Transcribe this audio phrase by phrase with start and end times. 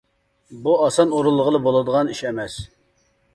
[0.67, 2.57] بۇ ئاسان ئورۇنلىغىلى بولىدىغان ئىش ئەمەس.